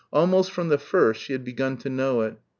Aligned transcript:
Almost 0.11 0.51
from 0.51 0.69
the 0.69 0.79
first 0.79 1.21
she 1.21 1.31
had 1.33 1.45
begun 1.45 1.77
to 1.77 1.87
know 1.87 2.21
it. 2.21 2.39